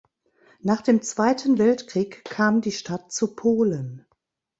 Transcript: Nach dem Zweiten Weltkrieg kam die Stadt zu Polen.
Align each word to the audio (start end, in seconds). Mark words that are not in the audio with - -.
Nach 0.61 0.81
dem 0.81 1.03
Zweiten 1.03 1.59
Weltkrieg 1.59 2.25
kam 2.25 2.61
die 2.61 2.71
Stadt 2.71 3.11
zu 3.11 3.35
Polen. 3.35 4.07